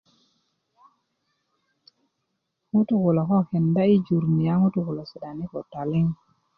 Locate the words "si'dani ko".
5.11-5.59